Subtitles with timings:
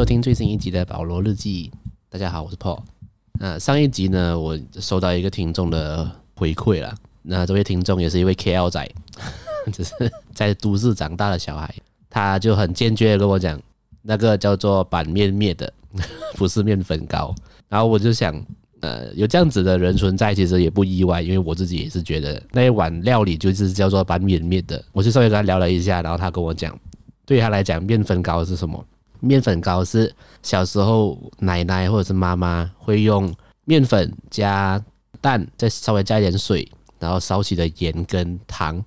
[0.00, 1.70] 收听最新一集的保罗日记。
[2.08, 2.80] 大家好，我是 Paul。
[3.38, 6.94] 那上一集呢，我收到一个听众的回馈了。
[7.20, 8.90] 那这位听众也是一位 KL 仔，
[9.70, 9.92] 只是
[10.32, 11.70] 在都市长大的小孩，
[12.08, 13.60] 他就很坚决的跟我讲，
[14.00, 15.70] 那个叫做板面面的，
[16.34, 17.34] 不是面粉糕。
[17.68, 18.34] 然后我就想，
[18.80, 24.82] 呃，有这样子的人存在，其实也不意外，因为我自己也是觉得那一碗料理就是叫做板面面的。
[24.92, 26.74] 我就稍微跟他聊了一下，然后他跟我讲，
[27.26, 28.82] 对他来讲，面粉糕是什么？
[29.20, 33.32] 面粉糕是小时候奶奶或者是妈妈会用
[33.64, 34.82] 面粉加
[35.20, 36.66] 蛋，再稍微加一点水，
[36.98, 38.82] 然后烧起的盐跟糖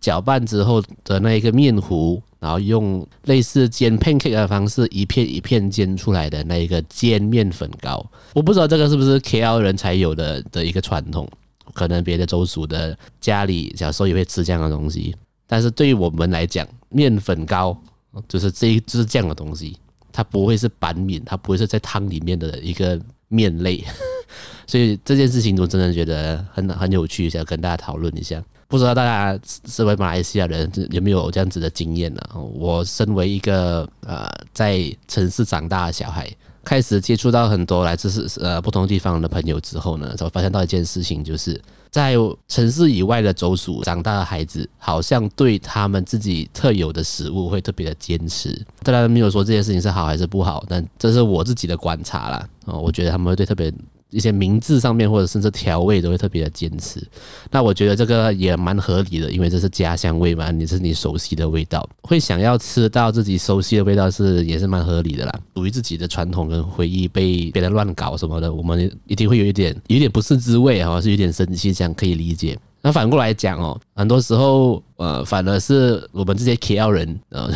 [0.00, 8.04] 搅拌之后的那一个面糊，然后用类似煎 pancake 的方式一片一片煎出来的那一个煎面粉糕。
[8.34, 11.28] 我不知道这个是不是 KL 人才有的的一个传统，
[11.74, 15.14] 可能别的州属的家里小时候也会吃这样的东西，
[15.46, 17.76] 但是对于我们来讲，面粉糕。
[18.28, 19.76] 就是这一就是这样的东西，
[20.12, 23.84] 它不会是板面，它不会是在汤里面的一个面类，
[24.66, 28.42] 所以这件事情我真的觉得很很有趣，想跟大家讨论一下。
[28.68, 32.20] 不知道大家身为马来西亚人有没有这样子的经验呢？
[32.54, 36.30] 我身为一个呃在城市长大的小孩。
[36.62, 41.58] 开始接触到很多来自是呃不同地方的朋友之后呢，才发现到一件事情，就是
[41.90, 42.14] 在
[42.48, 48.64] 城市以外的州属长大的孩子，好像对他们自己特有的食物会特别的坚持。
[48.82, 52.48] 当然没有说这件事情是好还是不好，但这是我自己的观察啦。
[52.66, 53.72] 哦，我觉得他们会对特别。
[54.10, 57.00] 一些名字上面或者甚至调味都会特别的坚持，
[57.50, 65.40] 那我觉得这个也蛮合理的，因为这是家乡味嘛，你是你熟悉的味道，会想要吃到自己熟悉的味道是也是蛮合理的啦。
[65.54, 72.58] 属于自己的传统跟回忆被别人乱搞什么的，我们一定会有一点有点不是滋味啊，是有点生气，这样可以理解。
[72.82, 77.50] 那反过来讲哦，很多时候呃，反而是我们这些 KL 人呃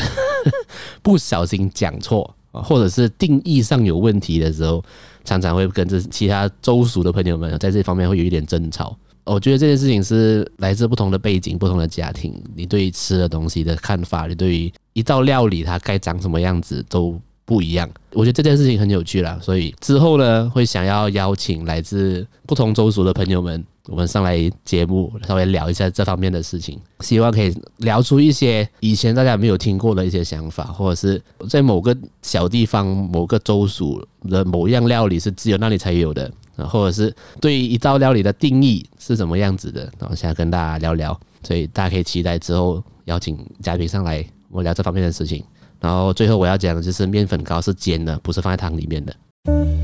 [1.01, 4.85] 不小心讲错，或者是定义上有问题的时候。
[5.27, 8.95] 常常会跟着其他州属的朋友们在这方面会有一点争吵。
[9.25, 17.89] 我觉得这件事情是来自不同的背景、不同的家庭，你对于吃的东西的看法，你对于一道料理它该长什么样子都不一样。
[18.13, 23.65] 我觉得这件事情很有趣啦，所以之后呢，会想要邀请来自不同州属的朋友们。
[23.89, 45.45] 我们上来节目稍微聊一下这方面的事情，希望可以聊出一些以前大家没有听过的一些想法，或者是在某个小地方、某个州属的某样料理是只有那里才有的，或者是对一道料理的定义是什么样子的，然后想要跟大家聊聊，所以大家可以期待之后邀请嘉宾上来，我聊这方面的事情。
[45.79, 49.84] 然后最后我要讲的就是面粉糕是煎的，不是放在汤里面的。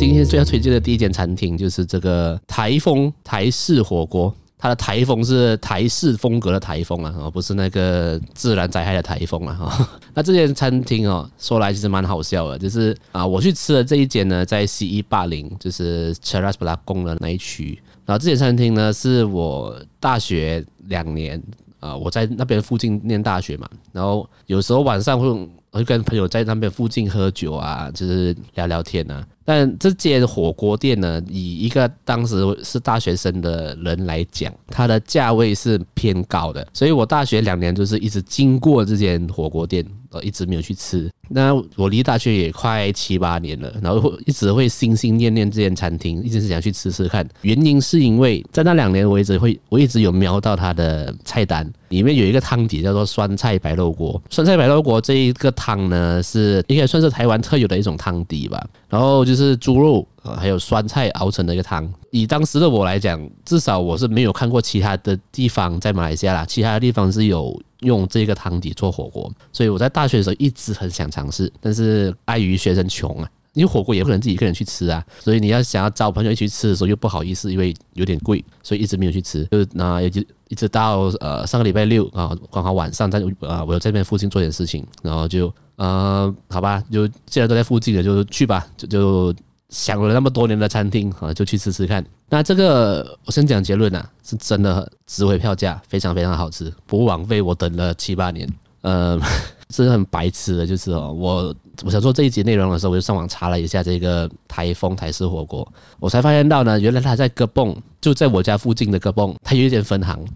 [0.00, 4.34] 今天最要推荐的第一间餐厅就是这个台风台式火锅。
[4.56, 9.52] 它的台风是台式风格的台风啊，不是那个自然灾害的台风啊。
[9.52, 17.78] 哈， 那这间餐厅哦，说来其实蛮好笑的，就是啊，我去吃的这一间呢，在 C 一八零，就是查拉斯布拉宫的那一区。
[18.06, 21.42] 然后这间餐厅呢，是我大学两年
[21.80, 29.26] 啊，我在那边附近念大学嘛，然后有时候晚上会会跟朋友在那边附近喝酒啊，就是聊聊天啊。
[29.44, 41.10] 但这间火锅店呢，以一个当时是大学生的人来讲，它的价位是偏高的，所以我大学两年就是一直经过这间火锅店，呃，一直没有去吃。
[41.28, 47.26] 那我离大学也快七八年了，然后一直会心心念念这间餐厅，一直是想去吃吃看。
[47.42, 54.20] 原因是因为在那两年我一直会，我一直有瞄到它的菜单，里面有一个汤底叫做酸菜白肉锅。
[54.28, 58.60] 酸菜白肉锅这一个汤呢，是应该算是台湾特有的一种汤底吧。
[58.88, 60.04] 然后就是猪肉，
[60.36, 61.88] 还有酸菜熬成的一个汤。
[62.10, 69.30] 以当时的我来讲，至少我是没有看过其他的地方在马来西亚啦，其他的地方是有用这个汤底做火锅。
[69.52, 79.44] 所以我在大学的时候一直很想尝试，但是碍于学生穷啊，因为火锅也不可能自己一个人去吃啊，所以你要想要找朋友一起去吃的时候又不好意思，因为有点贵，所以一直没有去吃。
[79.46, 85.52] 就那也就一直到呃上个礼拜六啊，刚好晚上在啊我在这边附近做点事情，然后就。
[85.76, 88.66] 呃，好吧，就既然都在附近了，就去吧。
[88.76, 89.34] 就就
[89.70, 92.04] 想了那么多年的餐厅啊，就去吃吃看。
[92.28, 98.48] 那这个我先讲结论啊，是真的值回票价，非常非常好吃，不枉费我等了七八年。
[98.82, 99.18] 呃，
[99.70, 105.66] 是很白痴的，就是哦，我我想做这一集内容的时候，我就上网查了一下这个台风台式火锅，
[105.98, 110.18] 我才发现到呢，原来他在哥蹦，就在我家附近的哥蹦，他有一点分行。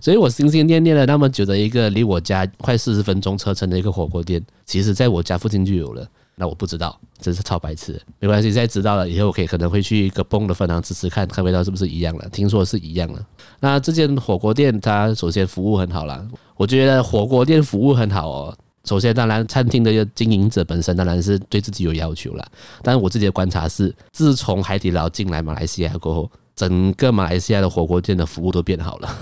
[0.00, 6.06] 所以我心心念念了那么久的一个离我家快四十分钟车程的一个火锅店，其实在我家附近就有了。
[6.38, 8.00] 那我不知道，真是超白痴。
[8.20, 12.28] 没关系，现在知道了，以后我可以可能会去一个崩的分行吃吃看，看味道是不是一样的。
[12.30, 13.24] 听说是一样的。
[13.60, 16.26] 那这间火锅店它首先服务很好啦，
[16.56, 18.56] 我觉得火锅店服务很好哦。
[18.84, 22.48] 首先，当然餐厅的经营者本身当然是对自己有要求啦。
[22.82, 29.18] 但是我自己的观察是，自从海底捞进来马来西亚过后，整个马来西亚的火锅店的服务都变好了。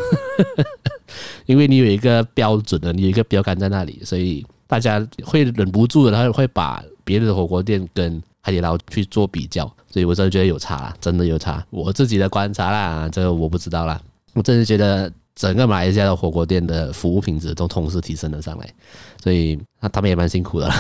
[1.46, 9.64] 因为你有一个标准的，你有一个标杆在那里，所以大家会忍不住的，他会把别的火锅店跟海底捞去做比较。
[9.90, 11.64] 所以我真的觉得有差啦，真的有差。
[11.70, 13.98] 我自己的观察啦，这个我不知道啦。
[14.34, 15.10] 我真的觉得。
[15.36, 18.74] 整个马来西亚的火锅店的服务品质都同时提升了上来，
[19.22, 20.70] 所以那他们也蛮辛苦的，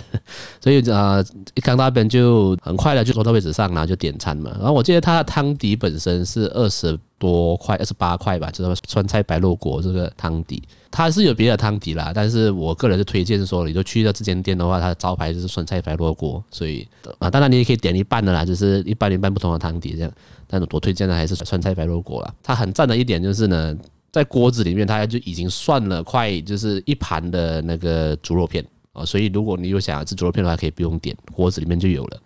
[0.58, 1.22] 所以呃
[1.54, 4.50] 一刚到那边就很快的就坐到位置上，然后就点餐嘛。
[4.58, 20.10] 然后我记得它的汤底本身是二十多块，二十八块吧，就是酸菜白肉锅这个汤底，它是有别的汤底啦，但是我个人是推荐说，你就去到这间店的话，它的招牌就是酸菜白肉锅，所以啊，当然你也可以点一半的啦，就是一半一半不同的汤底这样，
[20.46, 22.32] 但是我推荐的还是酸菜白肉锅啦。
[22.42, 23.76] 它很赞的一点就是呢。
[24.10, 32.20] 在锅子里面，它就已经涮了快就是一盘的那个猪肉片啊，所以如果你有想要吃猪肉片的话，可以不用点，锅子里面就有了。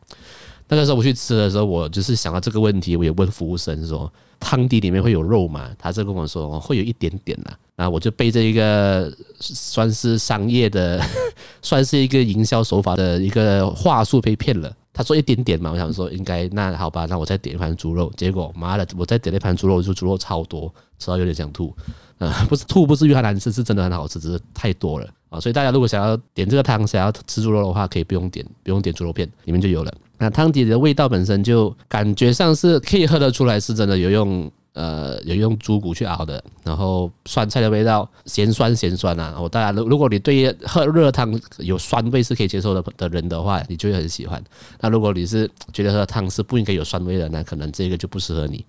[0.69, 5.71] 那个时候我去吃的时候，我就是想到这个问题，我也问服务生说，汤底里面会有肉吗？
[5.79, 7.59] 他就跟我说会有一点点啦。
[7.77, 11.05] 然后我就被这一个算是商业的，
[11.61, 14.75] 算是一个营销手法的一个话术被骗了。
[14.93, 18.13] 他说一点点嘛，我想说应该那好吧，那我再点一盘猪肉。
[18.17, 20.73] 结果妈的，我再点了一盘猪肉，就猪肉超多。
[20.99, 21.75] 吃到有点想吐，
[22.19, 25.41] 啊， 不是吐，不是因为它难吃，是真的很好吃，只是太多了啊。
[25.41, 29.93] 所以大家如果想要点这个汤，想要吃猪肉的话，可以不用点，不用点猪肉片，里面就有了。
[30.19, 36.43] 那汤底的味道本身就感觉上是可以喝得出来，是真的有用，呃，有用猪骨去熬的。
[36.65, 39.37] 然后酸菜的味道，咸酸咸酸啊。
[39.41, 44.43] 我当然，如如果你对喝热汤有酸味是可以接受的的人的话，你就会很喜欢。
[44.81, 48.65] 那如果你是觉得喝汤是不应该有酸味的，那可能这个就不适合你。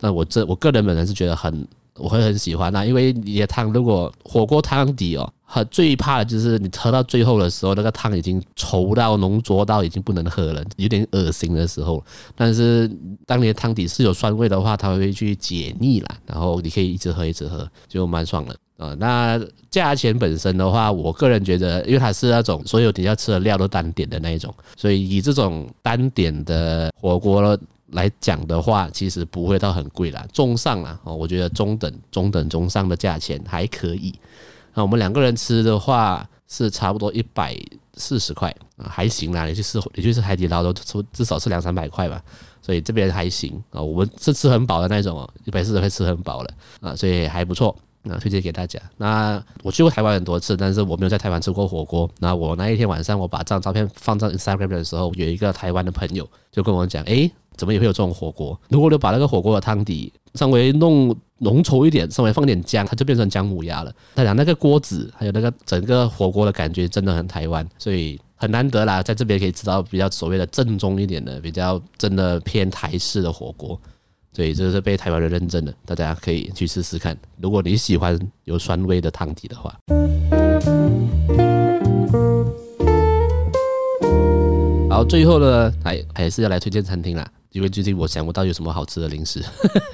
[0.00, 1.66] 那我这我个人本人是觉得很，
[1.96, 12.04] 我会很喜欢呐，因为你的汤如果火锅汤底哦，很最怕的就是你喝到最后的时候，那个汤已经稠到浓浊到已经不能喝了，有点恶心的时候。
[12.34, 12.90] 但是
[13.26, 18.92] 当你的汤底是有酸味的话，它会去解腻啦，然后你可以一直喝一直喝，就蛮爽的啊。
[18.98, 27.56] 那价钱本身的话，我个人觉得，因为它是那种所有你要吃的料都单点的那一种，所以以这种单点的火锅。
[27.94, 34.12] 来讲的话，其实不会到很贵啦，中上啦，哦，我觉得中等、中等、中上的价钱还可以。
[34.74, 37.56] 那我们两个人吃的话是差不多一百
[37.94, 39.46] 四十块啊，还行啦。
[39.46, 42.20] 你去吃，你去吃海底捞都出至少是两三百块吧，
[42.60, 43.80] 所以这边还行啊。
[43.80, 46.50] 我们是吃很饱的那种哦，一百四十块吃很饱了
[46.80, 47.74] 啊，所以还不错。
[48.06, 48.78] 那推荐给大家。
[48.98, 52.10] 那我去过台湾很多次，但是我没有在台湾吃过火锅。
[52.18, 57.30] 那我那一天晚上我把这张照片放在 Instagram 的时候，有一个台湾的朋友就跟我讲，诶。
[57.56, 58.58] 怎么也会有这种火锅？
[58.68, 63.92] 如果你把那个火锅的汤底稍微弄浓稠一点，稍微放点姜，它就变成姜母鸭了。
[64.14, 73.78] 他讲那个锅子还有那个整个火锅的感觉真的很台湾，所以很难得啦，在这边可以吃到比较所谓的正宗一点的，比较真的偏台式的火锅。
[74.32, 77.16] 所以这是被台湾人认证的，大家可以去试试看。
[77.40, 79.72] 如果你喜欢有酸味的汤底的话，
[84.90, 87.24] 好，最后呢，还还是要来推荐餐厅啦。
[87.54, 89.40] 因为最近我想不到有什么好吃的零食，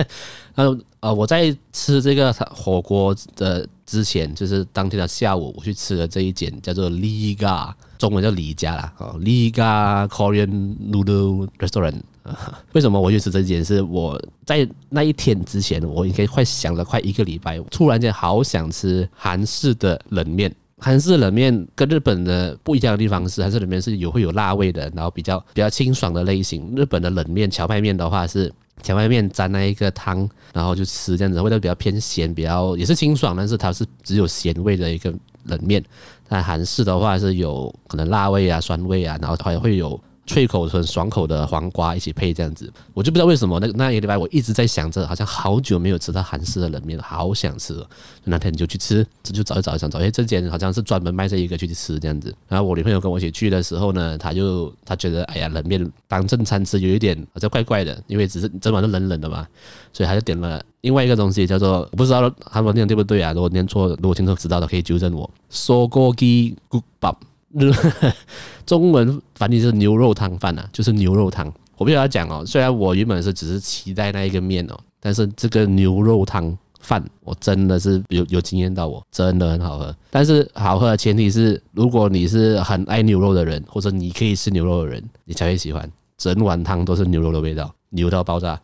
[0.56, 12.00] 那呃我在吃这个火锅的之前，就是当天的下午，我去吃了这一间叫做 Liga，中文叫李家啦，哦 Liga Korean Noodle Restaurant。
[12.72, 13.62] 为什么我去吃这间？
[13.62, 20.50] 是我在那一天之前，我应该快想了快一个礼拜，突然间好想吃韩式的冷面。
[20.80, 26.72] 韩式冷面跟日本的不一样的地方是，韩式冷面是有会有辣味的，然后比较比较清爽的类型。
[26.74, 35.84] 日本的冷面荞麦面的话是荞麦面沾那一个汤，然后就吃这样子，味道比较偏咸，比较也是清爽，但是它是只有咸味的一个冷面。
[36.28, 40.00] 但韩式的话是有可能辣味啊、酸味啊，然后还会有。
[40.30, 47.84] 脆口很爽口的黄瓜一起配这样子，我就不知道为什么那那一个礼拜我一直在想着，好像好久没有吃到韩式的冷面了，好想吃。
[48.22, 52.32] 那天你就去吃，这就找一找，想找，哎，这间好像是专门卖这一个去吃这样子。
[52.46, 59.44] 然后我女朋友跟我一起去的时候呢，她就她觉得，哎呀，冷面当正餐吃有一点好像怪怪的，因为只是整碗都冷冷的嘛，
[59.92, 63.32] 所以她就点了另外一个东西，叫做我不知道韩文念对不对啊？
[63.32, 65.28] 如果念错，如果听众知道的可以纠正我。
[65.50, 67.16] Sogogi Gukbap
[68.64, 71.52] 中文翻译是牛肉汤饭呐，就是牛肉汤。
[71.76, 79.96] 我必须要讲哦，虽然我原本是只是期待那一个面哦，但是这个牛肉汤饭，我真的是有有惊艳到我，真的很好喝。
[80.10, 85.90] 但是好喝的前提是，如果你是很爱牛肉的人，或者你可以吃牛肉的人，你才会喜欢。
[86.18, 88.60] 整碗汤都是牛肉的味道，牛到爆炸。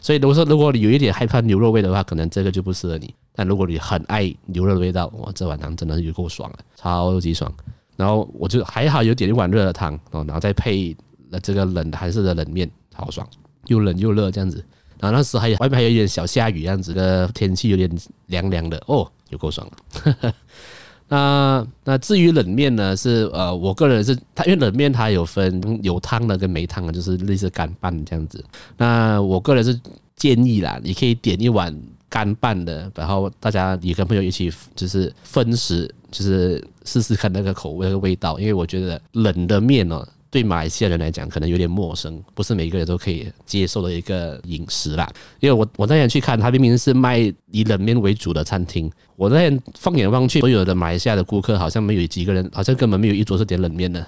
[0.00, 3.12] 所以如果说如果你有一点害怕牛肉味的话，可能这个就不适合你。
[3.34, 7.52] 但如果你很爱牛肉的味道，哇，这碗汤真的是有够爽了，超级爽。
[7.96, 10.96] 然后我就还好有点一碗热的汤，然后再配
[11.30, 13.26] 了这个冷的韩式的冷面，好爽，
[13.66, 14.64] 又冷又热这样子。
[15.00, 17.90] 然后那时还有外面还有一点小下雨，这样子的天气有点
[18.26, 20.34] 凉凉的哦，有够爽了。
[21.08, 28.42] 那那至于冷面呢，是呃，我个人是它，因为冷面它有分有汤的跟没汤的，就是类似干拌这样子。
[28.78, 29.78] 那我个人是
[30.16, 31.76] 建议啦，你可以点一碗
[32.12, 40.06] 干拌的，然后大家也跟朋友一起就是分食，就是试试看那个口味和味道，因为我觉得冷的面哦。
[40.30, 45.06] 对马来西亚人来讲，可能有点陌生，不是每个人都可以接受的一个饮食啦。
[45.40, 47.18] 因为我我那天去看，它明明是卖
[47.50, 48.90] 以冷面为主的餐厅，
[49.22, 54.04] 我那天放眼望去，所有的马来西亚的顾客好像没有几个人，好像根本没有一桌是点冷面的。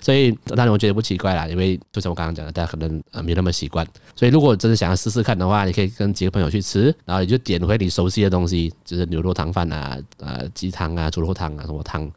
[0.00, 3.84] 所 以当然我觉得不奇怪啦，因为就像我刚刚讲的，大家可能呃没那么习惯。
[4.14, 12.08] 所以如果真的想要试试看的话，你可以跟几个朋友去吃，然后你就点回你熟悉的东西，就是牛肉汤饭啊、呃鸡汤啊、猪肉汤啊什么汤。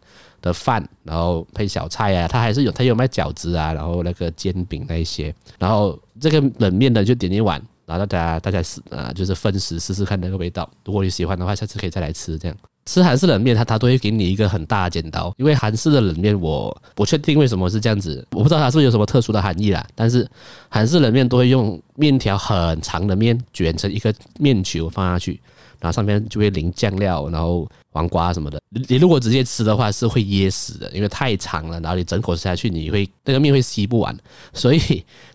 [0.41, 12.37] 的饭，然后配小菜啊，他还是有，他有卖饺子啊，然后那个煎饼那一些，然后这个冷面呢就点一碗，然后大家大家试啊，就是分食试试看那个味道，如果你喜欢的话，下次可以再来吃。
[12.37, 20.27] 这样吃韩式冷面，它它都会给你一个很大的剪刀，因为韩式的冷面我不确定为什么是这样子，我不知道它是不是有什么特殊的含义啦，但是
[20.69, 25.39] 韩式冷面都会用面条很长的面卷成一个面球放下去。
[25.79, 28.61] 然后上面就会淋酱料，然后黄瓜什么的。
[28.87, 31.79] 你如果直接吃的话，是会噎死的，因为太长了。
[31.79, 34.15] 然后你整口吃下去，你会那个面会吸不完，
[34.53, 34.79] 所以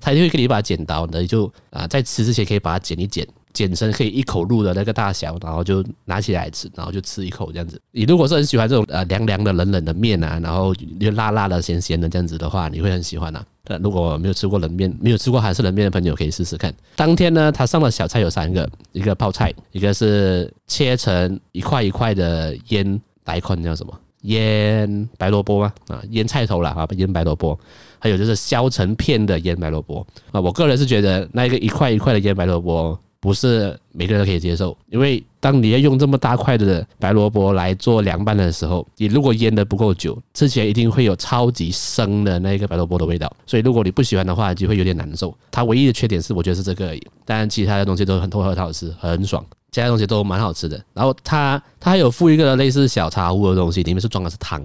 [0.01, 3.27] 他就会给你一把剪刀，你就啊在吃之前可以把它剪一剪。
[3.53, 7.83] 剪成可以一口入的那个大小，然后就拿起来吃，然后就吃一口这样子。
[7.91, 13.45] 你如果是很喜欢这种呃凉凉的、冷冷的面啊，然后又辣辣的、咸咸的这样子的话，你会很喜欢啊。
[13.65, 16.75] 但如果没有吃过冷面、没有吃过韩式冷面的朋友，可以试试看。
[16.97, 23.93] 当天呢，他上的小菜有三个，一个泡菜，一个是切成一块一块的腌白块，叫什么？
[24.23, 25.73] 腌白萝卜吗？
[25.89, 27.59] 啊，腌菜头了，啊，腌白萝卜。
[27.99, 32.99] 还有就是削成片的腌白萝卜啊，我个人是觉得那一个一块一块的腌白萝卜。
[33.21, 43.31] 不是每个人都可以接受，因为当你要用这么大块的白萝卜来做凉拌的时候，你如果腌的不够久，吃起来一定会有超级生的那个白萝卜的味道。
[43.47, 45.37] 所以如果你不喜欢的话，就会有点难受。
[45.51, 49.45] 它唯一的缺点是，我觉得是这个而已，但其他的东西都很透很好吃，很爽。
[49.71, 50.83] 其他东西都蛮好吃的。
[50.95, 54.63] 然后它它还有附一个类似小茶壶的东西，里面是装的是汤。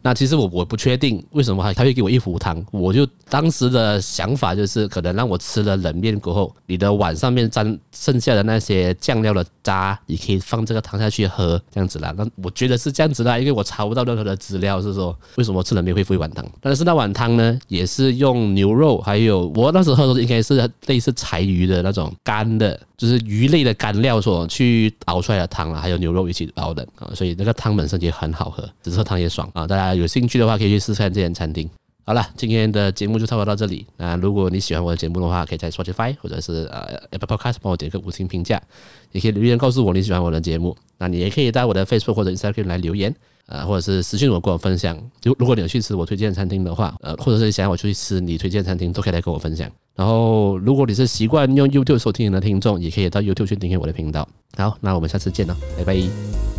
[0.00, 12.12] 那其实我我不确定为什么还他会给我一壶汤，我就当时的想法就是可能让我吃了冷面过后，你的碗上面沾剩下的那些酱料的渣，你可以放这个汤下去喝，这样子啦。
[12.18, 16.44] 那我觉得是这样子啦，因为我查不到任何的资料是说为什么吃冷面会附一碗汤。
[16.60, 29.94] 但是那碗汤呢，也是用牛肉，还有我那时候喝的应该是类似柴鱼的那种干的，就是鱼类的干料所去熬出来的汤啊，还有牛肉一起熬的啊，所以那个汤本身也很好喝，只是喝汤也爽啊，大家。
[29.94, 31.68] 有兴趣的话，可以去试试看这间餐厅。
[32.06, 33.86] 好了，今天的节目就差不多到这里。
[33.96, 38.60] 那如果你喜欢我的节目的话，可以在 Spotify 或者是呃 Apple Podcast 帮我点个五星评价，
[39.12, 40.76] 也可以留言告诉我你喜欢我的节目。
[40.98, 43.14] 那你也可以在我的 Facebook 或者 Instagram 来留言，
[43.46, 44.98] 呃，或者是私信我跟我分享。
[45.22, 49.70] 如如果你有去吃我推荐餐厅的话，呃，或者是想要我出去吃你推荐餐厅，都可以来跟我分享。
[49.94, 54.28] 然后，如果你是习惯用 YouTube 收听的听众，也可以到 YouTube 去订阅我的频道。
[54.56, 56.53] 好，那我们下次见了，拜拜。